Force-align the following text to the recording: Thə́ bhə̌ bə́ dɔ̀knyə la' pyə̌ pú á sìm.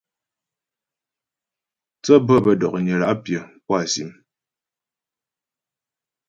Thə́ 2.03 2.17
bhə̌ 2.25 2.37
bə́ 2.43 2.53
dɔ̀knyə 2.59 2.95
la' 3.01 3.19
pyə̌ 3.23 3.41
pú 3.65 3.69
á 3.77 3.81
sìm. 3.91 4.09